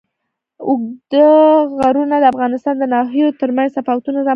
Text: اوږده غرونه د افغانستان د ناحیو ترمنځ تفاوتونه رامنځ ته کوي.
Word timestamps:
اوږده 0.67 1.25
غرونه 1.77 2.15
د 2.19 2.25
افغانستان 2.33 2.75
د 2.79 2.83
ناحیو 2.93 3.37
ترمنځ 3.41 3.69
تفاوتونه 3.77 4.19
رامنځ 4.19 4.23
ته 4.23 4.23
کوي. 4.23 4.29